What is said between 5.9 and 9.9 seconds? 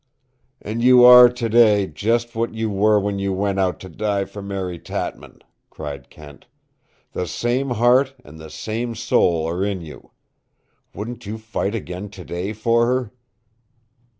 Kent. "The same heart and the same soul are in